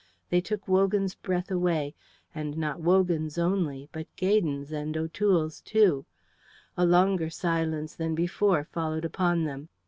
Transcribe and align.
They 0.31 0.41
took 0.41 0.67
Wogan's 0.67 1.13
breath 1.13 1.51
away, 1.51 1.93
and 2.33 2.57
not 2.57 2.79
Wogan's 2.79 3.37
only, 3.37 3.87
but 3.91 4.07
Gaydon's 4.15 4.71
and 4.71 4.97
O'Toole's, 4.97 5.61
too. 5.61 6.07
A 6.75 6.87
longer 6.87 7.29
silence 7.29 7.93
than 7.93 8.15
before 8.15 8.63
followed 8.63 9.05
upon 9.05 9.43
them. 9.43 9.69